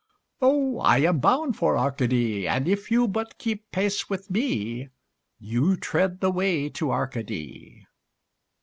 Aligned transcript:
Oh, 0.41 0.79
I 0.79 0.97
am 1.01 1.19
bound 1.19 1.57
for 1.57 1.77
Arcady, 1.77 2.47
And 2.47 2.67
if 2.67 2.89
you 2.89 3.07
but 3.07 3.37
keep 3.37 3.69
pace 3.71 4.09
with 4.09 4.31
me 4.31 4.89
You 5.37 5.77
tread 5.77 6.21
the 6.21 6.31
way 6.31 6.69
to 6.69 6.91
Arcady. 6.91 7.85